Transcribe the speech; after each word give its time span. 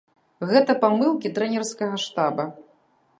Гэта 0.51 0.75
памылкі 0.85 1.31
трэнерскага 1.35 1.99
штаба. 2.05 2.47